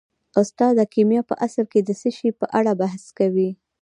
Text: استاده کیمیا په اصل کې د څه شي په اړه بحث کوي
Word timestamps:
استاده 0.41 0.83
کیمیا 0.93 1.21
په 1.29 1.35
اصل 1.45 1.65
کې 1.71 1.79
د 1.83 1.89
څه 2.01 2.09
شي 2.17 2.29
په 2.39 2.45
اړه 2.57 2.71
بحث 2.81 3.03
کوي 3.17 3.49